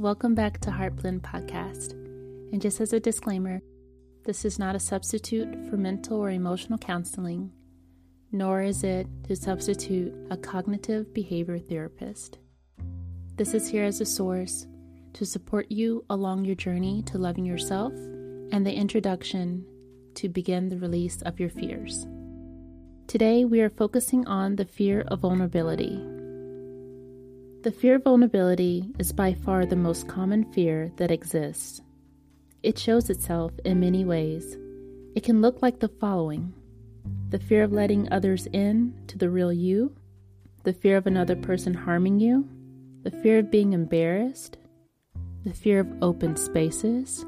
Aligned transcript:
Welcome 0.00 0.34
back 0.34 0.60
to 0.60 0.70
Heartblend 0.70 1.20
Podcast. 1.20 1.92
And 2.52 2.62
just 2.62 2.80
as 2.80 2.94
a 2.94 3.00
disclaimer, 3.00 3.60
this 4.24 4.46
is 4.46 4.58
not 4.58 4.74
a 4.74 4.80
substitute 4.80 5.68
for 5.68 5.76
mental 5.76 6.16
or 6.16 6.30
emotional 6.30 6.78
counseling, 6.78 7.52
nor 8.32 8.62
is 8.62 8.82
it 8.82 9.06
to 9.24 9.36
substitute 9.36 10.14
a 10.30 10.38
cognitive 10.38 11.12
behavior 11.12 11.58
therapist. 11.58 12.38
This 13.36 13.52
is 13.52 13.68
here 13.68 13.84
as 13.84 14.00
a 14.00 14.06
source 14.06 14.66
to 15.12 15.26
support 15.26 15.70
you 15.70 16.02
along 16.08 16.46
your 16.46 16.56
journey 16.56 17.02
to 17.02 17.18
loving 17.18 17.44
yourself 17.44 17.92
and 17.92 18.66
the 18.66 18.72
introduction 18.72 19.66
to 20.14 20.30
begin 20.30 20.70
the 20.70 20.78
release 20.78 21.20
of 21.20 21.38
your 21.38 21.50
fears. 21.50 22.06
Today, 23.06 23.44
we 23.44 23.60
are 23.60 23.68
focusing 23.68 24.26
on 24.26 24.56
the 24.56 24.64
fear 24.64 25.02
of 25.08 25.20
vulnerability. 25.20 26.02
The 27.62 27.70
fear 27.70 27.96
of 27.96 28.04
vulnerability 28.04 28.90
is 28.98 29.12
by 29.12 29.34
far 29.34 29.66
the 29.66 29.76
most 29.76 30.08
common 30.08 30.50
fear 30.50 30.90
that 30.96 31.10
exists. 31.10 31.82
It 32.62 32.78
shows 32.78 33.10
itself 33.10 33.52
in 33.66 33.80
many 33.80 34.02
ways. 34.02 34.56
It 35.14 35.24
can 35.24 35.42
look 35.42 35.60
like 35.60 35.78
the 35.78 35.88
following 35.88 36.54
the 37.28 37.38
fear 37.38 37.62
of 37.62 37.70
letting 37.70 38.10
others 38.10 38.46
in 38.54 38.98
to 39.08 39.18
the 39.18 39.28
real 39.28 39.52
you, 39.52 39.94
the 40.64 40.72
fear 40.72 40.96
of 40.96 41.06
another 41.06 41.36
person 41.36 41.74
harming 41.74 42.18
you, 42.18 42.48
the 43.02 43.10
fear 43.10 43.40
of 43.40 43.50
being 43.50 43.74
embarrassed, 43.74 44.56
the 45.44 45.52
fear 45.52 45.80
of 45.80 46.02
open 46.02 46.36
spaces, 46.36 47.26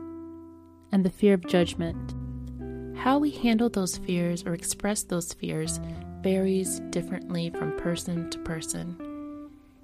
and 0.92 1.04
the 1.04 1.10
fear 1.10 1.34
of 1.34 1.46
judgment. 1.46 2.14
How 2.96 3.18
we 3.18 3.30
handle 3.30 3.68
those 3.68 3.98
fears 3.98 4.44
or 4.44 4.54
express 4.54 5.02
those 5.02 5.34
fears 5.34 5.78
varies 6.22 6.80
differently 6.88 7.50
from 7.50 7.76
person 7.76 8.30
to 8.30 8.38
person. 8.38 9.11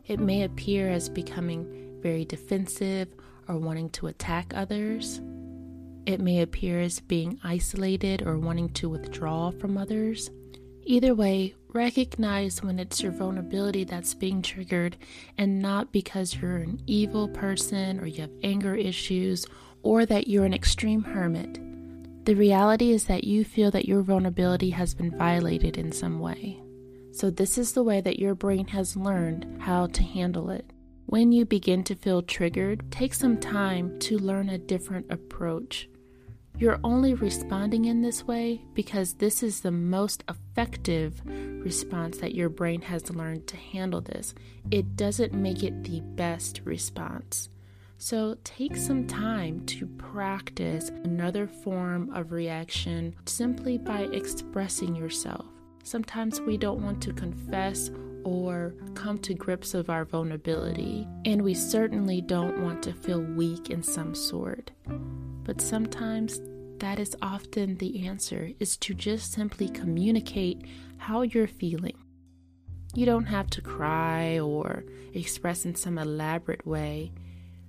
It 0.08 0.18
may 0.18 0.42
appear 0.42 0.88
as 0.88 1.10
becoming 1.10 2.00
very 2.02 2.24
defensive 2.24 3.08
or 3.46 3.58
wanting 3.58 3.90
to 3.90 4.06
attack 4.06 4.52
others. 4.54 5.20
It 6.06 6.20
may 6.20 6.40
appear 6.40 6.80
as 6.80 7.00
being 7.00 7.38
isolated 7.44 8.22
or 8.22 8.38
wanting 8.38 8.70
to 8.70 8.88
withdraw 8.88 9.50
from 9.50 9.76
others. 9.76 10.30
Either 10.84 11.14
way, 11.14 11.54
recognize 11.74 12.62
when 12.62 12.78
it's 12.78 13.02
your 13.02 13.12
vulnerability 13.12 13.84
that's 13.84 14.14
being 14.14 14.40
triggered 14.40 14.96
and 15.36 15.60
not 15.60 15.92
because 15.92 16.34
you're 16.34 16.56
an 16.56 16.80
evil 16.86 17.28
person 17.28 18.00
or 18.00 18.06
you 18.06 18.22
have 18.22 18.30
anger 18.42 18.74
issues 18.74 19.44
or 19.82 20.06
that 20.06 20.28
you're 20.28 20.46
an 20.46 20.54
extreme 20.54 21.02
hermit. 21.02 21.60
The 22.24 22.34
reality 22.34 22.92
is 22.92 23.04
that 23.04 23.24
you 23.24 23.44
feel 23.44 23.70
that 23.72 23.86
your 23.86 24.00
vulnerability 24.00 24.70
has 24.70 24.94
been 24.94 25.10
violated 25.10 25.76
in 25.76 25.92
some 25.92 26.20
way. 26.20 26.58
So, 27.18 27.30
this 27.30 27.58
is 27.58 27.72
the 27.72 27.82
way 27.82 28.00
that 28.00 28.20
your 28.20 28.36
brain 28.36 28.68
has 28.68 28.96
learned 28.96 29.60
how 29.60 29.88
to 29.88 30.04
handle 30.04 30.50
it. 30.50 30.72
When 31.06 31.32
you 31.32 31.44
begin 31.44 31.82
to 31.82 31.96
feel 31.96 32.22
triggered, 32.22 32.92
take 32.92 33.12
some 33.12 33.38
time 33.38 33.98
to 33.98 34.20
learn 34.20 34.48
a 34.48 34.56
different 34.56 35.10
approach. 35.10 35.88
You're 36.60 36.78
only 36.84 37.14
responding 37.14 37.86
in 37.86 38.02
this 38.02 38.24
way 38.24 38.62
because 38.72 39.14
this 39.14 39.42
is 39.42 39.62
the 39.62 39.72
most 39.72 40.22
effective 40.28 41.20
response 41.26 42.18
that 42.18 42.36
your 42.36 42.50
brain 42.50 42.82
has 42.82 43.10
learned 43.10 43.48
to 43.48 43.56
handle 43.56 44.00
this. 44.00 44.32
It 44.70 44.94
doesn't 44.94 45.32
make 45.32 45.64
it 45.64 45.82
the 45.82 46.02
best 46.02 46.60
response. 46.62 47.48
So 47.96 48.36
take 48.44 48.76
some 48.76 49.08
time 49.08 49.66
to 49.66 49.88
practice 49.88 50.90
another 51.02 51.48
form 51.48 52.14
of 52.14 52.30
reaction 52.30 53.16
simply 53.26 53.76
by 53.76 54.02
expressing 54.02 54.94
yourself. 54.94 55.46
Sometimes 55.88 56.38
we 56.42 56.58
don't 56.58 56.82
want 56.82 57.02
to 57.04 57.14
confess 57.14 57.90
or 58.22 58.74
come 58.92 59.16
to 59.20 59.32
grips 59.32 59.72
of 59.72 59.88
our 59.88 60.04
vulnerability, 60.04 61.08
and 61.24 61.40
we 61.40 61.54
certainly 61.54 62.20
don't 62.20 62.62
want 62.62 62.82
to 62.82 62.92
feel 62.92 63.22
weak 63.22 63.70
in 63.70 63.82
some 63.82 64.14
sort. 64.14 64.70
But 65.44 65.62
sometimes 65.62 66.42
that 66.76 66.98
is 66.98 67.16
often 67.22 67.78
the 67.78 68.06
answer 68.06 68.50
is 68.60 68.76
to 68.76 68.92
just 68.92 69.32
simply 69.32 69.70
communicate 69.70 70.60
how 70.98 71.22
you're 71.22 71.46
feeling. 71.46 71.96
You 72.94 73.06
don't 73.06 73.24
have 73.24 73.48
to 73.48 73.62
cry 73.62 74.40
or 74.40 74.84
express 75.14 75.64
in 75.64 75.74
some 75.74 75.96
elaborate 75.96 76.66
way, 76.66 77.12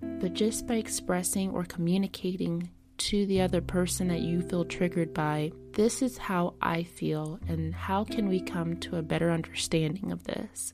but 0.02 0.34
just 0.34 0.68
by 0.68 0.74
expressing 0.74 1.52
or 1.52 1.63
communicating 1.63 2.69
to 3.00 3.26
the 3.26 3.42
other 3.42 3.62
person 3.62 4.08
that 4.10 4.22
you 4.22 4.42
feel 4.42 4.66
triggered 4.66 5.14
by, 5.14 5.52
this 5.74 6.02
is 6.02 6.18
how 6.18 6.56
I 6.62 6.84
feel, 6.84 7.40
and 7.48 7.74
how 7.74 8.04
can 8.04 8.28
we 8.28 8.42
come 8.42 8.78
to 8.78 8.98
a 8.98 9.02
better 9.02 9.32
understanding 9.32 10.12
of 10.12 10.24
this? 10.26 10.74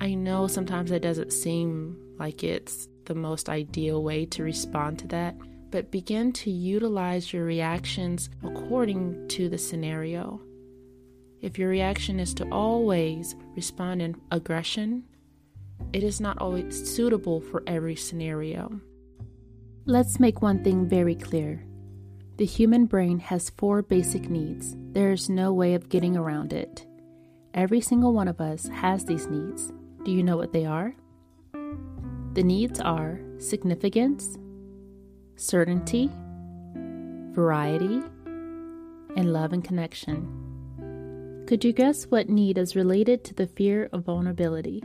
I 0.00 0.14
know 0.14 0.46
sometimes 0.46 0.90
it 0.90 1.02
doesn't 1.02 1.32
seem 1.32 1.96
like 2.18 2.44
it's 2.44 2.88
the 3.04 3.14
most 3.14 3.48
ideal 3.48 4.02
way 4.02 4.26
to 4.26 4.42
respond 4.42 4.98
to 5.00 5.08
that, 5.08 5.36
but 5.70 5.90
begin 5.90 6.32
to 6.32 6.50
utilize 6.50 7.32
your 7.32 7.44
reactions 7.44 8.30
according 8.42 9.28
to 9.28 9.48
the 9.48 9.58
scenario. 9.58 10.40
If 11.40 11.58
your 11.58 11.68
reaction 11.68 12.20
is 12.20 12.34
to 12.34 12.48
always 12.50 13.34
respond 13.54 14.02
in 14.02 14.16
aggression, 14.30 15.04
it 15.92 16.02
is 16.02 16.20
not 16.20 16.38
always 16.38 16.88
suitable 16.88 17.40
for 17.40 17.62
every 17.66 17.96
scenario. 17.96 18.80
Let's 19.88 20.20
make 20.20 20.42
one 20.42 20.62
thing 20.62 20.86
very 20.86 21.14
clear. 21.14 21.64
The 22.36 22.44
human 22.44 22.84
brain 22.84 23.18
has 23.20 23.48
four 23.48 23.80
basic 23.80 24.28
needs. 24.28 24.76
There 24.92 25.12
is 25.12 25.30
no 25.30 25.50
way 25.54 25.72
of 25.72 25.88
getting 25.88 26.14
around 26.14 26.52
it. 26.52 26.84
Every 27.54 27.80
single 27.80 28.12
one 28.12 28.28
of 28.28 28.38
us 28.38 28.68
has 28.68 29.06
these 29.06 29.28
needs. 29.28 29.72
Do 30.04 30.10
you 30.10 30.22
know 30.22 30.36
what 30.36 30.52
they 30.52 30.66
are? 30.66 30.94
The 32.34 32.42
needs 32.42 32.80
are 32.80 33.18
significance, 33.38 34.36
certainty, 35.36 36.10
variety, 37.32 38.02
and 39.16 39.32
love 39.32 39.54
and 39.54 39.64
connection. 39.64 41.44
Could 41.46 41.64
you 41.64 41.72
guess 41.72 42.04
what 42.04 42.28
need 42.28 42.58
is 42.58 42.76
related 42.76 43.24
to 43.24 43.32
the 43.32 43.46
fear 43.46 43.88
of 43.94 44.04
vulnerability? 44.04 44.84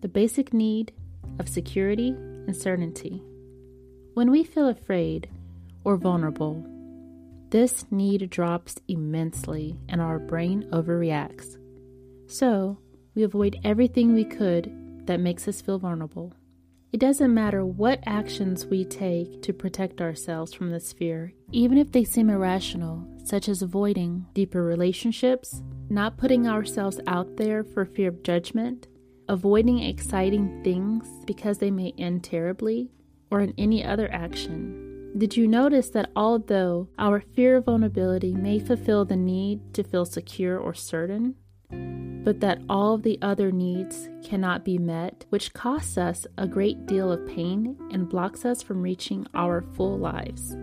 The 0.00 0.08
basic 0.08 0.54
need 0.54 0.94
of 1.38 1.46
security 1.46 2.16
and 2.46 2.56
certainty. 2.56 3.22
When 4.14 4.30
we 4.30 4.44
feel 4.44 4.68
afraid 4.68 5.28
or 5.84 5.96
vulnerable, 5.96 6.64
this 7.50 7.84
need 7.90 8.28
drops 8.30 8.76
immensely 8.88 9.78
and 9.88 10.00
our 10.00 10.18
brain 10.18 10.68
overreacts. 10.72 11.58
So, 12.26 12.78
we 13.14 13.22
avoid 13.22 13.58
everything 13.64 14.12
we 14.12 14.24
could 14.24 15.06
that 15.06 15.20
makes 15.20 15.46
us 15.46 15.60
feel 15.60 15.78
vulnerable. 15.78 16.34
It 16.92 17.00
doesn't 17.00 17.34
matter 17.34 17.64
what 17.64 18.02
actions 18.06 18.66
we 18.66 18.84
take 18.84 19.42
to 19.42 19.52
protect 19.52 20.00
ourselves 20.00 20.54
from 20.54 20.70
this 20.70 20.92
fear, 20.92 21.32
even 21.52 21.78
if 21.78 21.92
they 21.92 22.04
seem 22.04 22.30
irrational, 22.30 23.06
such 23.24 23.48
as 23.48 23.60
avoiding 23.60 24.26
deeper 24.34 24.62
relationships, 24.62 25.62
not 25.90 26.16
putting 26.16 26.46
ourselves 26.48 27.00
out 27.06 27.36
there 27.36 27.64
for 27.64 27.84
fear 27.84 28.08
of 28.08 28.22
judgment, 28.22 28.88
avoiding 29.28 29.80
exciting 29.82 30.62
things 30.62 31.08
because 31.26 31.58
they 31.58 31.70
may 31.70 31.92
end 31.98 32.24
terribly, 32.24 32.90
or 33.30 33.40
in 33.40 33.54
any 33.58 33.84
other 33.84 34.10
action. 34.12 35.12
Did 35.16 35.36
you 35.36 35.48
notice 35.48 35.90
that 35.90 36.10
although 36.14 36.88
our 36.98 37.20
fear 37.20 37.56
of 37.56 37.64
vulnerability 37.64 38.34
may 38.34 38.58
fulfill 38.58 39.04
the 39.04 39.16
need 39.16 39.72
to 39.74 39.82
feel 39.82 40.04
secure 40.04 40.58
or 40.58 40.74
certain, 40.74 41.34
but 41.70 42.40
that 42.40 42.60
all 42.68 42.98
the 42.98 43.18
other 43.22 43.50
needs 43.50 44.08
cannot 44.22 44.64
be 44.64 44.78
met, 44.78 45.24
which 45.30 45.54
costs 45.54 45.96
us 45.96 46.26
a 46.36 46.46
great 46.46 46.84
deal 46.86 47.10
of 47.10 47.26
pain 47.26 47.76
and 47.92 48.08
blocks 48.08 48.44
us 48.44 48.62
from 48.62 48.82
reaching 48.82 49.26
our 49.32 49.62
full 49.74 49.96
lives. 49.96 50.54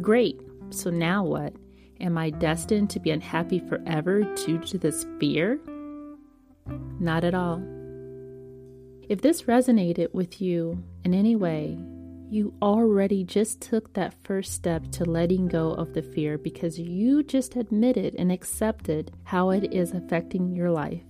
Great, 0.00 0.40
so 0.70 0.90
now 0.90 1.22
what? 1.22 1.54
Am 2.00 2.18
I 2.18 2.30
destined 2.30 2.90
to 2.90 3.00
be 3.00 3.10
unhappy 3.10 3.60
forever 3.60 4.22
due 4.44 4.58
to 4.58 4.78
this 4.78 5.06
fear? 5.20 5.60
Not 6.98 7.22
at 7.22 7.34
all. 7.34 7.62
If 9.08 9.20
this 9.20 9.42
resonated 9.42 10.12
with 10.14 10.40
you 10.40 10.82
in 11.04 11.12
any 11.12 11.36
way, 11.36 11.78
you 12.30 12.54
already 12.62 13.22
just 13.22 13.60
took 13.60 13.92
that 13.92 14.14
first 14.24 14.52
step 14.52 14.90
to 14.92 15.04
letting 15.04 15.46
go 15.46 15.72
of 15.72 15.92
the 15.92 16.02
fear 16.02 16.38
because 16.38 16.78
you 16.78 17.22
just 17.22 17.54
admitted 17.54 18.14
and 18.16 18.32
accepted 18.32 19.12
how 19.24 19.50
it 19.50 19.72
is 19.72 19.92
affecting 19.92 20.56
your 20.56 20.70
life. 20.70 21.02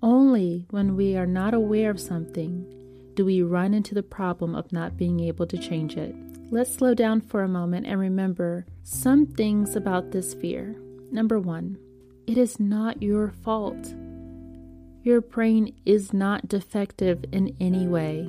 Only 0.00 0.66
when 0.70 0.96
we 0.96 1.16
are 1.16 1.26
not 1.26 1.54
aware 1.54 1.90
of 1.90 2.00
something 2.00 2.66
do 3.14 3.24
we 3.24 3.42
run 3.42 3.74
into 3.74 3.94
the 3.94 4.02
problem 4.02 4.54
of 4.54 4.72
not 4.72 4.96
being 4.96 5.20
able 5.20 5.46
to 5.46 5.58
change 5.58 5.96
it. 5.96 6.14
Let's 6.50 6.74
slow 6.74 6.94
down 6.94 7.20
for 7.20 7.42
a 7.42 7.48
moment 7.48 7.86
and 7.86 7.98
remember 7.98 8.64
some 8.84 9.26
things 9.26 9.76
about 9.76 10.12
this 10.12 10.34
fear. 10.34 10.76
Number 11.10 11.38
one, 11.38 11.78
it 12.26 12.38
is 12.38 12.58
not 12.58 13.02
your 13.02 13.32
fault. 13.42 13.94
Your 15.04 15.20
brain 15.20 15.74
is 15.84 16.12
not 16.12 16.46
defective 16.46 17.24
in 17.32 17.56
any 17.58 17.88
way. 17.88 18.24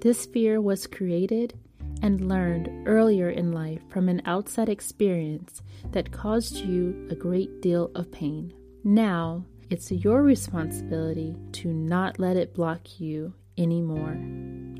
This 0.00 0.26
fear 0.26 0.60
was 0.60 0.88
created 0.88 1.54
and 2.02 2.28
learned 2.28 2.88
earlier 2.88 3.30
in 3.30 3.52
life 3.52 3.80
from 3.88 4.08
an 4.08 4.20
outside 4.24 4.68
experience 4.68 5.62
that 5.92 6.10
caused 6.10 6.56
you 6.56 7.06
a 7.12 7.14
great 7.14 7.62
deal 7.62 7.92
of 7.94 8.10
pain. 8.10 8.52
Now, 8.82 9.44
it's 9.70 9.92
your 9.92 10.24
responsibility 10.24 11.36
to 11.52 11.68
not 11.68 12.18
let 12.18 12.36
it 12.36 12.54
block 12.54 12.98
you 12.98 13.34
anymore. 13.56 14.16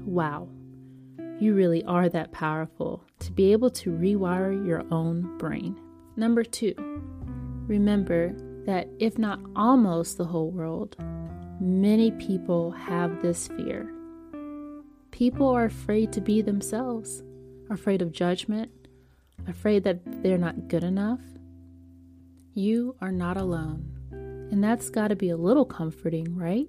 Wow, 0.04 0.48
you 1.38 1.54
really 1.54 1.84
are 1.84 2.08
that 2.08 2.32
powerful 2.32 3.04
to 3.20 3.30
be 3.30 3.52
able 3.52 3.70
to 3.70 3.90
rewire 3.92 4.66
your 4.66 4.82
own 4.90 5.38
brain. 5.38 5.78
Number 6.16 6.42
two, 6.42 6.74
remember 7.68 8.34
that 8.68 8.86
if 8.98 9.16
not 9.18 9.40
almost 9.56 10.18
the 10.18 10.26
whole 10.26 10.50
world, 10.50 10.94
many 11.58 12.10
people 12.10 12.70
have 12.70 13.22
this 13.22 13.48
fear. 13.48 13.90
People 15.10 15.48
are 15.48 15.64
afraid 15.64 16.12
to 16.12 16.20
be 16.20 16.42
themselves, 16.42 17.22
afraid 17.70 18.02
of 18.02 18.12
judgment, 18.12 18.70
afraid 19.46 19.84
that 19.84 20.00
they're 20.22 20.36
not 20.36 20.68
good 20.68 20.84
enough. 20.84 21.22
You 22.52 22.94
are 23.00 23.10
not 23.10 23.38
alone. 23.38 23.86
And 24.52 24.62
that's 24.62 24.90
got 24.90 25.08
to 25.08 25.16
be 25.16 25.30
a 25.30 25.36
little 25.38 25.64
comforting, 25.64 26.36
right? 26.36 26.68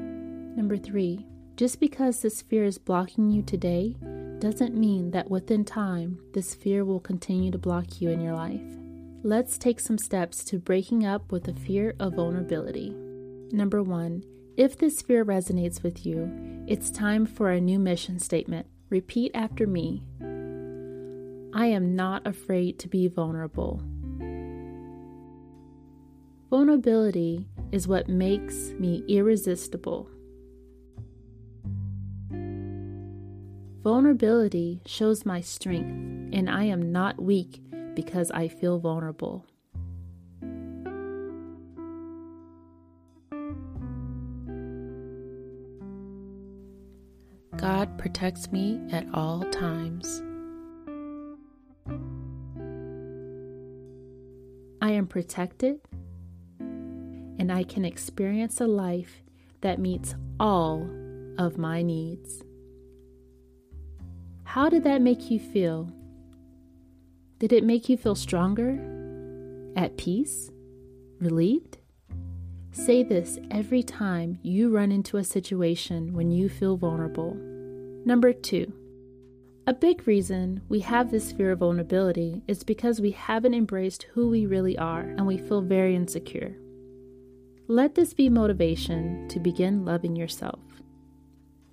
Number 0.00 0.76
three, 0.76 1.24
just 1.54 1.78
because 1.78 2.22
this 2.22 2.42
fear 2.42 2.64
is 2.64 2.76
blocking 2.76 3.30
you 3.30 3.42
today 3.42 3.94
doesn't 4.40 4.74
mean 4.74 5.12
that 5.12 5.30
within 5.30 5.64
time 5.64 6.18
this 6.34 6.56
fear 6.56 6.84
will 6.84 6.98
continue 6.98 7.52
to 7.52 7.58
block 7.58 8.00
you 8.00 8.10
in 8.10 8.20
your 8.20 8.34
life. 8.34 8.79
Let's 9.22 9.58
take 9.58 9.80
some 9.80 9.98
steps 9.98 10.42
to 10.44 10.58
breaking 10.58 11.04
up 11.04 11.30
with 11.30 11.44
the 11.44 11.52
fear 11.52 11.94
of 12.00 12.14
vulnerability. 12.14 12.96
Number 13.52 13.82
one, 13.82 14.24
if 14.56 14.78
this 14.78 15.02
fear 15.02 15.26
resonates 15.26 15.82
with 15.82 16.06
you, 16.06 16.64
it's 16.66 16.90
time 16.90 17.26
for 17.26 17.50
a 17.50 17.60
new 17.60 17.78
mission 17.78 18.18
statement. 18.18 18.66
Repeat 18.88 19.32
after 19.34 19.66
me 19.66 20.02
I 21.52 21.66
am 21.66 21.94
not 21.94 22.26
afraid 22.26 22.78
to 22.78 22.88
be 22.88 23.08
vulnerable. 23.08 23.82
Vulnerability 26.48 27.46
is 27.72 27.86
what 27.86 28.08
makes 28.08 28.72
me 28.78 29.04
irresistible. 29.06 30.08
Vulnerability 33.82 34.80
shows 34.86 35.26
my 35.26 35.42
strength, 35.42 36.34
and 36.34 36.48
I 36.48 36.64
am 36.64 36.90
not 36.90 37.20
weak 37.20 37.60
because 37.94 38.30
I 38.30 38.48
feel 38.48 38.78
vulnerable. 38.78 39.46
God 47.56 47.98
protects 47.98 48.50
me 48.50 48.80
at 48.90 49.06
all 49.12 49.42
times. 49.50 50.22
I 54.80 54.92
am 54.92 55.06
protected 55.06 55.80
and 56.58 57.52
I 57.52 57.64
can 57.64 57.84
experience 57.84 58.60
a 58.60 58.66
life 58.66 59.22
that 59.60 59.78
meets 59.78 60.14
all 60.38 60.88
of 61.38 61.58
my 61.58 61.82
needs. 61.82 62.42
How 64.44 64.68
did 64.68 64.84
that 64.84 65.02
make 65.02 65.30
you 65.30 65.38
feel? 65.38 65.92
Did 67.40 67.54
it 67.54 67.64
make 67.64 67.88
you 67.88 67.96
feel 67.96 68.14
stronger? 68.14 68.78
At 69.74 69.96
peace? 69.96 70.50
Relieved? 71.20 71.78
Say 72.70 73.02
this 73.02 73.38
every 73.50 73.82
time 73.82 74.38
you 74.42 74.68
run 74.68 74.92
into 74.92 75.16
a 75.16 75.24
situation 75.24 76.12
when 76.12 76.30
you 76.30 76.50
feel 76.50 76.76
vulnerable. 76.76 77.34
Number 78.04 78.34
two, 78.34 78.70
a 79.66 79.72
big 79.72 80.06
reason 80.06 80.60
we 80.68 80.80
have 80.80 81.10
this 81.10 81.32
fear 81.32 81.52
of 81.52 81.60
vulnerability 81.60 82.42
is 82.46 82.62
because 82.62 83.00
we 83.00 83.12
haven't 83.12 83.54
embraced 83.54 84.02
who 84.12 84.28
we 84.28 84.44
really 84.44 84.76
are 84.76 85.00
and 85.00 85.26
we 85.26 85.38
feel 85.38 85.62
very 85.62 85.96
insecure. 85.96 86.54
Let 87.68 87.94
this 87.94 88.12
be 88.12 88.28
motivation 88.28 89.28
to 89.28 89.40
begin 89.40 89.86
loving 89.86 90.14
yourself. 90.14 90.60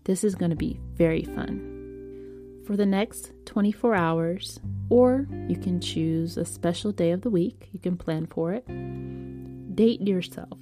This 0.06 0.24
is 0.24 0.34
going 0.34 0.52
to 0.52 0.56
be 0.56 0.80
very 0.94 1.24
fun. 1.24 1.77
For 2.68 2.76
the 2.76 2.86
next 2.86 3.32
24 3.46 3.96
hours, 3.96 4.60
or 4.90 5.26
you 5.48 5.56
can 5.56 5.80
choose 5.80 6.36
a 6.36 6.44
special 6.44 6.92
day 6.92 7.12
of 7.12 7.22
the 7.22 7.30
week, 7.30 7.70
you 7.72 7.80
can 7.80 7.96
plan 7.96 8.26
for 8.28 8.52
it. 8.52 8.66
Date 9.74 10.02
yourself. 10.02 10.60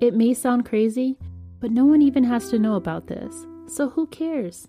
It 0.00 0.14
may 0.14 0.34
sound 0.34 0.66
crazy, 0.66 1.16
but 1.60 1.70
no 1.70 1.84
one 1.84 2.02
even 2.02 2.24
has 2.24 2.50
to 2.50 2.58
know 2.58 2.74
about 2.74 3.06
this, 3.06 3.46
so 3.68 3.88
who 3.90 4.08
cares? 4.08 4.66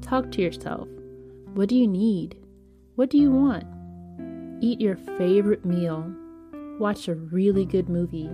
Talk 0.00 0.30
to 0.30 0.40
yourself. 0.40 0.86
What 1.54 1.68
do 1.68 1.74
you 1.74 1.88
need? 1.88 2.36
What 2.94 3.10
do 3.10 3.18
you 3.18 3.32
want? 3.32 3.64
Eat 4.62 4.80
your 4.80 4.96
favorite 4.96 5.64
meal. 5.64 6.14
Watch 6.78 7.08
a 7.08 7.16
really 7.16 7.64
good 7.64 7.88
movie 7.88 8.30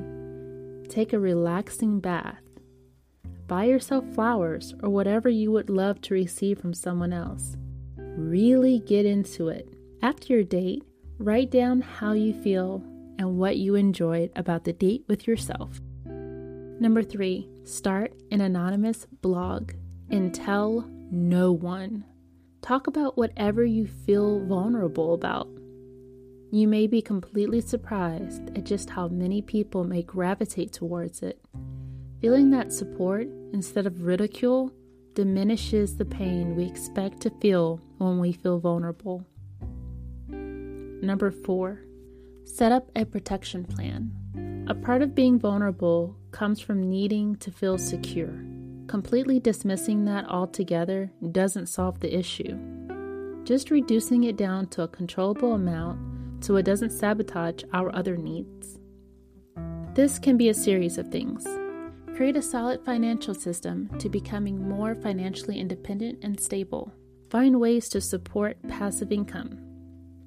Take 0.90 1.12
a 1.12 1.20
relaxing 1.20 2.00
bath. 2.00 2.42
Buy 3.50 3.64
yourself 3.64 4.04
flowers 4.14 4.76
or 4.80 4.90
whatever 4.90 5.28
you 5.28 5.50
would 5.50 5.70
love 5.70 6.00
to 6.02 6.14
receive 6.14 6.60
from 6.60 6.72
someone 6.72 7.12
else. 7.12 7.56
Really 7.96 8.78
get 8.78 9.04
into 9.04 9.48
it. 9.48 9.68
After 10.02 10.34
your 10.34 10.44
date, 10.44 10.84
write 11.18 11.50
down 11.50 11.80
how 11.80 12.12
you 12.12 12.32
feel 12.32 12.80
and 13.18 13.38
what 13.38 13.56
you 13.56 13.74
enjoyed 13.74 14.30
about 14.36 14.62
the 14.62 14.72
date 14.72 15.04
with 15.08 15.26
yourself. 15.26 15.80
Number 16.04 17.02
three, 17.02 17.48
start 17.64 18.14
an 18.30 18.40
anonymous 18.40 19.08
blog 19.20 19.72
and 20.10 20.32
tell 20.32 20.88
no 21.10 21.50
one. 21.50 22.04
Talk 22.62 22.86
about 22.86 23.18
whatever 23.18 23.64
you 23.64 23.88
feel 23.88 24.46
vulnerable 24.46 25.12
about. 25.12 25.48
You 26.52 26.68
may 26.68 26.86
be 26.86 27.02
completely 27.02 27.62
surprised 27.62 28.56
at 28.56 28.62
just 28.62 28.90
how 28.90 29.08
many 29.08 29.42
people 29.42 29.82
may 29.82 30.04
gravitate 30.04 30.72
towards 30.72 31.20
it. 31.24 31.40
Feeling 32.20 32.50
that 32.50 32.70
support 32.70 33.28
instead 33.54 33.86
of 33.86 34.02
ridicule 34.02 34.70
diminishes 35.14 35.96
the 35.96 36.04
pain 36.04 36.54
we 36.54 36.64
expect 36.64 37.20
to 37.22 37.30
feel 37.40 37.80
when 37.96 38.18
we 38.18 38.32
feel 38.32 38.58
vulnerable. 38.58 39.24
Number 40.28 41.30
four, 41.30 41.80
set 42.44 42.72
up 42.72 42.90
a 42.94 43.06
protection 43.06 43.64
plan. 43.64 44.12
A 44.68 44.74
part 44.74 45.00
of 45.00 45.14
being 45.14 45.38
vulnerable 45.38 46.14
comes 46.30 46.60
from 46.60 46.90
needing 46.90 47.36
to 47.36 47.50
feel 47.50 47.78
secure. 47.78 48.44
Completely 48.86 49.40
dismissing 49.40 50.04
that 50.04 50.28
altogether 50.28 51.10
doesn't 51.32 51.68
solve 51.68 52.00
the 52.00 52.14
issue. 52.14 52.58
Just 53.44 53.70
reducing 53.70 54.24
it 54.24 54.36
down 54.36 54.66
to 54.68 54.82
a 54.82 54.88
controllable 54.88 55.54
amount 55.54 56.44
so 56.44 56.56
it 56.56 56.64
doesn't 56.64 56.90
sabotage 56.90 57.64
our 57.72 57.94
other 57.96 58.18
needs. 58.18 58.78
This 59.94 60.18
can 60.18 60.36
be 60.36 60.50
a 60.50 60.54
series 60.54 60.98
of 60.98 61.08
things. 61.08 61.46
Create 62.20 62.36
a 62.36 62.42
solid 62.42 62.84
financial 62.84 63.32
system 63.32 63.88
to 63.98 64.10
becoming 64.10 64.68
more 64.68 64.94
financially 64.94 65.58
independent 65.58 66.18
and 66.22 66.38
stable. 66.38 66.92
Find 67.30 67.58
ways 67.58 67.88
to 67.88 68.00
support 68.02 68.58
passive 68.68 69.10
income. 69.10 69.58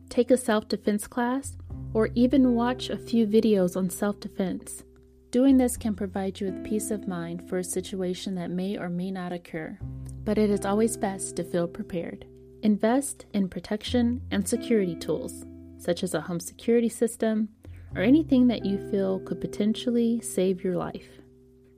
Take 0.10 0.32
a 0.32 0.38
self 0.38 0.68
defense 0.68 1.06
class 1.06 1.56
or 1.94 2.10
even 2.16 2.56
watch 2.56 2.90
a 2.90 2.98
few 2.98 3.28
videos 3.28 3.78
on 3.78 3.92
self 3.92 4.20
defense. 4.20 4.84
Doing 5.30 5.58
this 5.58 5.78
can 5.78 5.94
provide 5.94 6.40
you 6.40 6.48
with 6.48 6.66
peace 6.66 6.90
of 6.90 7.08
mind 7.08 7.48
for 7.48 7.60
a 7.60 7.64
situation 7.64 8.34
that 8.34 8.50
may 8.50 8.76
or 8.76 8.90
may 8.90 9.12
not 9.12 9.32
occur, 9.32 9.78
but 10.24 10.40
it 10.40 10.50
is 10.50 10.66
always 10.66 10.98
best 10.98 11.36
to 11.36 11.44
feel 11.44 11.68
prepared. 11.68 12.26
Invest 12.64 13.28
in 13.36 13.50
protection 13.50 14.20
and 14.32 14.50
security 14.50 14.96
tools 14.96 15.46
such 15.78 16.02
as 16.02 16.16
a 16.16 16.22
home 16.22 16.40
security 16.40 16.90
system, 16.90 17.50
or 17.96 18.02
anything 18.02 18.48
that 18.48 18.66
you 18.66 18.80
feel 18.90 19.20
could 19.20 19.40
potentially 19.40 20.20
save 20.22 20.64
your 20.64 20.76
life. 20.76 21.23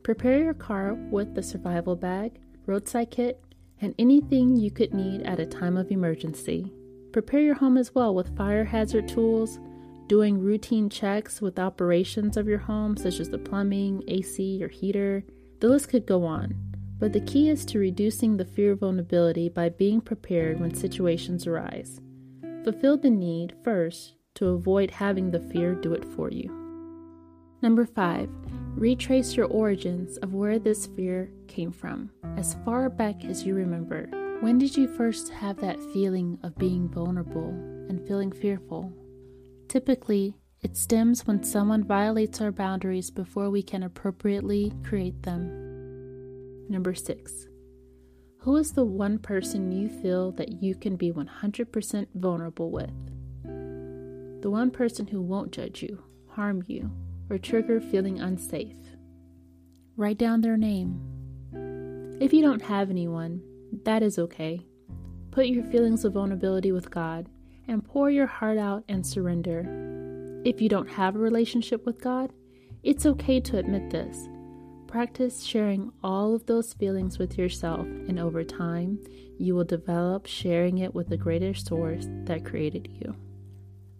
Prepare 0.05 0.37
your 0.37 0.53
car 0.53 0.93
with 0.93 1.33
the 1.33 1.41
survival 1.41 1.95
bag, 1.95 2.39
roadside 2.67 3.09
kit, 3.09 3.43
and 3.81 3.95
anything 3.97 4.55
you 4.55 4.69
could 4.69 4.93
need 4.93 5.23
at 5.23 5.39
a 5.39 5.47
time 5.47 5.77
of 5.77 5.89
emergency. 5.89 6.71
Prepare 7.11 7.39
your 7.39 7.55
home 7.55 7.75
as 7.75 7.95
well 7.95 8.13
with 8.13 8.37
fire 8.37 8.65
hazard 8.65 9.07
tools, 9.07 9.57
doing 10.05 10.39
routine 10.39 10.91
checks 10.91 11.41
with 11.41 11.57
operations 11.57 12.37
of 12.37 12.47
your 12.47 12.59
home, 12.59 12.95
such 12.95 13.19
as 13.19 13.31
the 13.31 13.39
plumbing, 13.39 14.03
AC, 14.07 14.63
or 14.63 14.67
heater. 14.67 15.23
The 15.59 15.69
list 15.69 15.89
could 15.89 16.05
go 16.05 16.23
on, 16.23 16.53
but 16.99 17.11
the 17.11 17.21
key 17.21 17.49
is 17.49 17.65
to 17.65 17.79
reducing 17.79 18.37
the 18.37 18.45
fear 18.45 18.73
of 18.73 18.81
vulnerability 18.81 19.49
by 19.49 19.69
being 19.69 20.01
prepared 20.01 20.59
when 20.59 20.75
situations 20.75 21.47
arise. 21.47 21.99
Fulfill 22.63 22.97
the 22.97 23.09
need 23.09 23.55
first 23.63 24.13
to 24.35 24.49
avoid 24.49 24.91
having 24.91 25.31
the 25.31 25.39
fear 25.39 25.73
do 25.73 25.93
it 25.93 26.05
for 26.05 26.29
you. 26.29 26.64
Number 27.61 27.85
five, 27.85 28.29
retrace 28.75 29.35
your 29.35 29.47
origins 29.47 30.17
of 30.17 30.33
where 30.33 30.59
this 30.59 30.87
fear 30.87 31.31
came 31.47 31.71
from, 31.71 32.11
as 32.37 32.55
far 32.65 32.89
back 32.89 33.23
as 33.23 33.45
you 33.45 33.55
remember. 33.55 34.07
When 34.41 34.57
did 34.57 34.75
you 34.75 34.87
first 34.87 35.29
have 35.29 35.57
that 35.61 35.79
feeling 35.93 36.37
of 36.43 36.57
being 36.57 36.89
vulnerable 36.89 37.49
and 37.89 38.05
feeling 38.05 38.31
fearful? 38.31 38.91
Typically, 39.69 40.35
it 40.61 40.75
stems 40.75 41.25
when 41.25 41.43
someone 41.43 41.83
violates 41.83 42.41
our 42.41 42.51
boundaries 42.51 43.09
before 43.09 43.49
we 43.49 43.63
can 43.63 43.83
appropriately 43.83 44.73
create 44.83 45.23
them. 45.23 45.47
Number 46.69 46.93
six, 46.93 47.47
who 48.39 48.57
is 48.57 48.73
the 48.73 48.85
one 48.85 49.17
person 49.17 49.71
you 49.71 49.89
feel 49.89 50.31
that 50.33 50.61
you 50.61 50.75
can 50.75 50.95
be 50.97 51.11
100% 51.11 52.07
vulnerable 52.15 52.71
with? 52.71 52.91
The 54.41 54.49
one 54.49 54.69
person 54.69 55.07
who 55.07 55.21
won't 55.21 55.51
judge 55.51 55.81
you, 55.81 56.03
harm 56.27 56.63
you, 56.67 56.91
or 57.29 57.37
trigger 57.37 57.79
feeling 57.79 58.19
unsafe. 58.19 58.75
Write 59.97 60.17
down 60.17 60.41
their 60.41 60.57
name. 60.57 60.99
If 62.19 62.33
you 62.33 62.41
don't 62.41 62.61
have 62.61 62.89
anyone, 62.89 63.41
that 63.83 64.03
is 64.03 64.19
okay. 64.19 64.65
Put 65.31 65.47
your 65.47 65.63
feelings 65.65 66.05
of 66.05 66.13
vulnerability 66.13 66.71
with 66.71 66.91
God 66.91 67.27
and 67.67 67.83
pour 67.83 68.09
your 68.09 68.27
heart 68.27 68.57
out 68.57 68.83
and 68.87 69.05
surrender. 69.05 70.41
If 70.45 70.61
you 70.61 70.69
don't 70.69 70.89
have 70.89 71.15
a 71.15 71.19
relationship 71.19 71.85
with 71.85 72.01
God, 72.01 72.31
it's 72.83 73.05
okay 73.05 73.39
to 73.41 73.57
admit 73.57 73.89
this 73.89 74.29
Practice 74.87 75.43
sharing 75.43 75.91
all 76.03 76.33
of 76.33 76.45
those 76.45 76.73
feelings 76.73 77.19
with 77.19 77.37
yourself, 77.37 77.81
and 77.81 78.17
over 78.17 78.45
time, 78.45 78.99
you 79.37 79.55
will 79.55 79.65
develop 79.65 80.25
sharing 80.25 80.77
it 80.77 80.95
with 80.95 81.09
the 81.09 81.17
greater 81.17 81.53
source 81.53 82.07
that 82.23 82.45
created 82.45 82.87
you. 82.93 83.13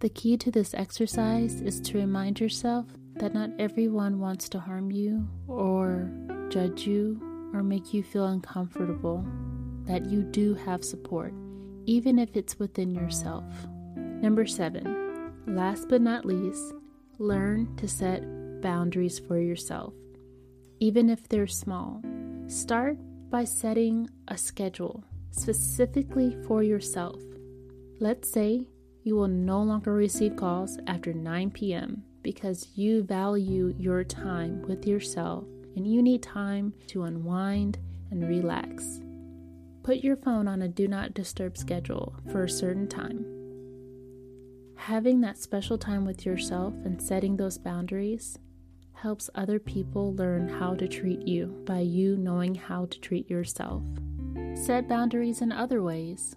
The 0.00 0.08
key 0.08 0.38
to 0.38 0.50
this 0.50 0.72
exercise 0.72 1.60
is 1.60 1.80
to 1.80 1.98
remind 1.98 2.40
yourself 2.40 2.86
that 3.18 3.34
not 3.34 3.50
everyone 3.58 4.18
wants 4.18 4.48
to 4.50 4.60
harm 4.60 4.90
you 4.90 5.26
or 5.48 6.10
judge 6.48 6.86
you 6.86 7.20
or 7.54 7.62
make 7.62 7.92
you 7.94 8.02
feel 8.02 8.26
uncomfortable, 8.26 9.24
that 9.84 10.06
you 10.06 10.22
do 10.22 10.54
have 10.54 10.84
support, 10.84 11.32
even 11.84 12.18
if 12.18 12.36
it's 12.36 12.58
within 12.58 12.94
yourself. 12.94 13.44
Number 13.96 14.46
seven, 14.46 15.32
last 15.46 15.88
but 15.88 16.02
not 16.02 16.24
least, 16.24 16.74
learn 17.18 17.74
to 17.76 17.88
set 17.88 18.22
boundaries 18.60 19.18
for 19.18 19.38
yourself 19.38 19.94
even 20.80 21.08
if 21.10 21.28
they're 21.28 21.46
small. 21.46 22.02
Start 22.46 22.98
by 23.30 23.44
setting 23.44 24.08
a 24.28 24.36
schedule 24.36 25.04
specifically 25.30 26.36
for 26.46 26.62
yourself. 26.62 27.20
Let's 27.98 28.30
say 28.30 28.66
you 29.02 29.16
will 29.16 29.28
no 29.28 29.62
longer 29.62 29.92
receive 29.92 30.36
calls 30.36 30.78
after 30.86 31.12
9 31.12 31.50
p.m. 31.50 32.04
because 32.26 32.66
you 32.74 33.04
value 33.04 33.72
your 33.78 34.02
time 34.02 34.60
with 34.62 34.84
yourself 34.84 35.44
and 35.76 35.86
you 35.86 36.02
need 36.02 36.20
time 36.24 36.74
to 36.88 37.04
unwind 37.04 37.78
and 38.10 38.28
relax. 38.28 39.00
Put 39.84 39.98
your 39.98 40.16
phone 40.16 40.48
on 40.48 40.62
a 40.62 40.66
do 40.66 40.88
not 40.88 41.14
disturb 41.14 41.56
schedule 41.56 42.16
for 42.32 42.42
a 42.42 42.50
certain 42.50 42.88
time. 42.88 43.24
Having 44.74 45.20
that 45.20 45.38
special 45.38 45.78
time 45.78 46.04
with 46.04 46.26
yourself 46.26 46.74
and 46.84 47.00
setting 47.00 47.36
those 47.36 47.58
boundaries 47.58 48.36
helps 48.92 49.30
other 49.36 49.60
people 49.60 50.12
learn 50.16 50.48
how 50.48 50.74
to 50.74 50.88
treat 50.88 51.28
you 51.28 51.62
by 51.64 51.78
you 51.78 52.16
knowing 52.16 52.56
how 52.56 52.86
to 52.86 52.98
treat 52.98 53.30
yourself. 53.30 53.84
Set 54.56 54.88
boundaries 54.88 55.42
in 55.42 55.52
other 55.52 55.80
ways. 55.80 56.34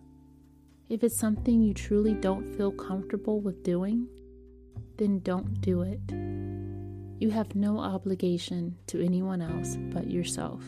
If 0.88 1.04
it's 1.04 1.18
something 1.18 1.64
you 1.64 1.74
truly 1.74 2.14
don't 2.14 2.56
feel 2.56 2.72
comfortable 2.72 3.42
with 3.42 3.64
doing, 3.64 4.08
then 5.00 5.20
don't 5.20 5.62
do 5.62 5.82
it. 5.82 6.00
You 7.20 7.32
have 7.32 7.56
no 7.56 7.80
obligation 7.80 8.78
to 8.88 9.04
anyone 9.04 9.42
else 9.42 9.78
but 9.92 10.10
yourself. 10.10 10.64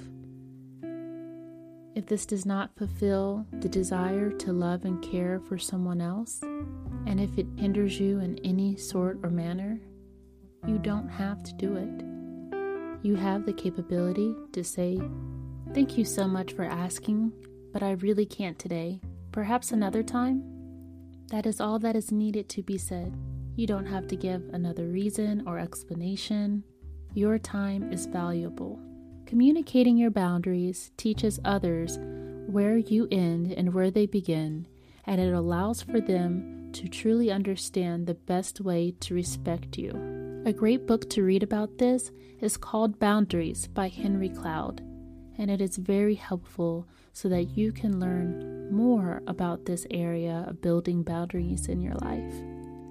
If 1.94 2.06
this 2.08 2.26
does 2.26 2.46
not 2.46 2.76
fulfill 2.78 3.46
the 3.52 3.68
desire 3.68 4.32
to 4.32 4.54
love 4.54 4.86
and 4.86 5.04
care 5.04 5.42
for 5.42 5.58
someone 5.58 6.00
else, 6.00 6.42
and 6.42 7.20
if 7.20 7.38
it 7.38 7.48
hinders 7.58 8.00
you 8.00 8.20
in 8.20 8.40
any 8.46 8.78
sort 8.78 9.20
or 9.24 9.30
manner, 9.30 9.80
you 10.66 10.78
don't 10.78 11.10
have 11.10 11.44
to 11.44 11.54
do 11.54 11.76
it. 11.76 13.06
You 13.06 13.16
have 13.16 13.46
the 13.46 13.54
capability 13.54 14.34
to 14.54 14.64
say, 14.64 15.00
Thank 15.74 15.98
you 15.98 16.06
so 16.06 16.28
much 16.28 16.54
for 16.54 16.64
asking, 16.64 17.34
but 17.74 17.84
I 17.84 17.92
really 17.92 18.26
can't 18.26 18.60
today. 18.60 19.02
Perhaps 19.32 19.72
another 19.72 20.04
time? 20.04 20.44
That 21.30 21.46
is 21.46 21.62
all 21.62 21.80
that 21.80 21.96
is 21.96 22.12
needed 22.12 22.50
to 22.50 22.64
be 22.64 22.78
said. 22.78 23.18
You 23.62 23.68
don't 23.68 23.86
have 23.86 24.08
to 24.08 24.16
give 24.16 24.42
another 24.54 24.88
reason 24.88 25.44
or 25.46 25.60
explanation. 25.60 26.64
Your 27.14 27.38
time 27.38 27.94
is 27.94 28.08
valuable. 28.08 28.80
Communicating 29.28 29.98
your 29.98 30.10
boundaries 30.10 30.90
teaches 30.98 31.40
others 31.46 32.00
where 32.48 32.78
you 32.78 33.08
end 33.12 33.52
and 33.52 33.72
where 33.72 33.92
they 33.92 34.08
begin, 34.08 34.66
and 35.06 35.22
it 35.22 35.32
allows 35.32 35.84
for 35.84 36.02
them 36.02 36.72
to 36.74 36.88
truly 36.88 37.30
understand 37.30 38.08
the 38.08 38.16
best 38.16 38.62
way 38.62 38.96
to 39.02 39.14
respect 39.14 39.78
you. 39.78 39.92
A 40.48 40.54
great 40.54 40.88
book 40.88 41.08
to 41.12 41.22
read 41.22 41.44
about 41.44 41.78
this 41.78 42.10
is 42.40 42.58
called 42.58 42.98
Boundaries 42.98 43.68
by 43.68 43.90
Henry 43.90 44.30
Cloud, 44.30 44.82
and 45.38 45.52
it 45.52 45.62
is 45.62 45.78
very 45.78 46.16
helpful 46.16 46.88
so 47.14 47.30
that 47.30 47.56
you 47.56 47.72
can 47.72 48.00
learn 48.00 48.74
more 48.74 49.22
about 49.28 49.66
this 49.66 49.86
area 49.92 50.46
of 50.48 50.64
building 50.64 51.04
boundaries 51.04 51.68
in 51.68 51.80
your 51.80 51.96
life. 51.98 52.34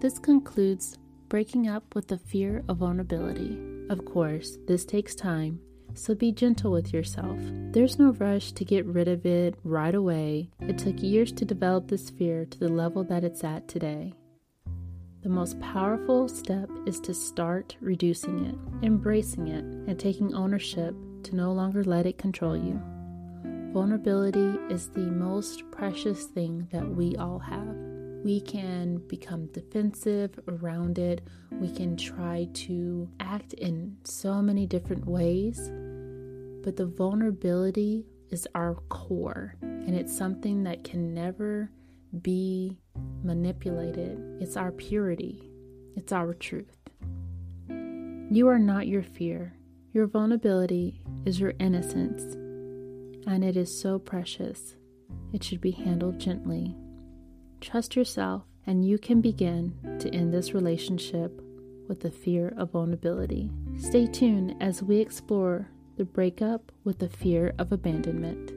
This 0.01 0.19
concludes 0.19 0.97
breaking 1.29 1.69
up 1.69 1.95
with 1.95 2.09
the 2.09 2.17
fear 2.17 2.65
of 2.69 2.79
vulnerability. 2.79 3.59
Of 3.91 4.07
course, 4.07 4.57
this 4.67 4.87
takes 4.87 5.15
time, 5.15 5.61
so 5.93 6.15
be 6.15 6.33
gentle 6.33 6.73
with 6.73 6.95
yourself. 6.95 7.39
There's 7.73 7.99
no 7.99 8.13
rush 8.13 8.53
to 8.53 8.65
get 8.65 8.87
rid 8.87 9.09
of 9.09 9.27
it 9.27 9.57
right 9.63 9.95
away. 9.95 10.49
It 10.61 10.79
took 10.79 11.03
years 11.03 11.33
to 11.33 11.45
develop 11.45 11.89
this 11.89 12.09
fear 12.09 12.47
to 12.47 12.59
the 12.59 12.71
level 12.71 13.05
that 13.05 13.25
it's 13.25 13.45
at 13.45 13.69
today. 13.69 14.15
The 15.23 15.29
most 15.29 15.61
powerful 15.61 16.29
step 16.29 16.71
is 16.87 16.99
to 17.01 17.13
start 17.13 17.77
reducing 17.83 18.47
it, 18.47 18.55
embracing 18.83 19.49
it, 19.49 19.65
and 19.65 20.01
taking 20.01 20.33
ownership 20.33 20.95
to 21.25 21.37
no 21.37 21.53
longer 21.53 21.85
let 21.85 22.07
it 22.07 22.17
control 22.17 22.57
you. 22.57 22.81
Vulnerability 23.75 24.59
is 24.71 24.89
the 24.89 25.01
most 25.01 25.71
precious 25.71 26.25
thing 26.25 26.69
that 26.73 26.89
we 26.89 27.17
all 27.17 27.39
have. 27.39 27.90
We 28.23 28.41
can 28.41 28.99
become 29.07 29.47
defensive 29.47 30.39
around 30.47 30.99
it. 30.99 31.27
We 31.53 31.71
can 31.71 31.97
try 31.97 32.49
to 32.53 33.09
act 33.19 33.55
in 33.55 33.97
so 34.05 34.43
many 34.43 34.67
different 34.67 35.07
ways. 35.07 35.71
But 36.63 36.77
the 36.77 36.87
vulnerability 36.87 38.07
is 38.31 38.47
our 38.55 38.75
core, 38.91 39.55
and 39.63 39.95
it's 39.95 40.17
something 40.17 40.65
that 40.65 40.85
can 40.85 41.15
never 41.15 41.71
be 42.21 42.79
manipulated. 43.25 44.19
It's 44.41 44.57
our 44.57 44.71
purity, 44.71 45.51
it's 45.97 46.13
our 46.13 46.35
truth. 46.35 46.77
You 47.69 48.49
are 48.49 48.59
not 48.59 48.87
your 48.87 49.03
fear. 49.03 49.57
Your 49.93 50.07
vulnerability 50.07 51.03
is 51.25 51.41
your 51.41 51.55
innocence, 51.59 52.23
and 53.27 53.43
it 53.43 53.57
is 53.57 53.81
so 53.81 53.99
precious. 53.99 54.77
It 55.33 55.43
should 55.43 55.61
be 55.61 55.73
handled 55.73 56.21
gently. 56.21 56.77
Trust 57.61 57.95
yourself, 57.95 58.43
and 58.67 58.85
you 58.85 58.99
can 58.99 59.21
begin 59.21 59.75
to 60.01 60.09
end 60.15 60.33
this 60.33 60.55
relationship 60.55 61.41
with 61.89 62.01
the 62.01 62.11
fear 62.11 62.55
of 62.57 62.71
vulnerability. 62.71 63.51
Stay 63.79 64.07
tuned 64.07 64.55
as 64.61 64.83
we 64.83 64.99
explore 64.99 65.69
the 65.97 66.05
breakup 66.05 66.73
with 66.85 66.99
the 66.99 67.09
fear 67.09 67.53
of 67.59 67.73
abandonment. 67.73 68.53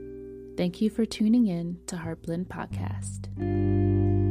Thank 0.55 0.81
you 0.81 0.89
for 0.89 1.05
tuning 1.05 1.47
in 1.47 1.79
to 1.87 1.97
Heartblend 1.97 2.45
Podcast. 2.45 4.22